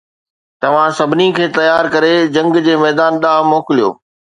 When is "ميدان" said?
2.87-3.23